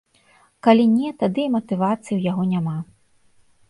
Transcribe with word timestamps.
Калі 0.67 0.85
не, 0.95 1.13
тады 1.21 1.41
і 1.45 1.53
матывацыі 1.59 2.11
ў 2.19 2.33
яго 2.33 2.43
няма. 2.57 2.77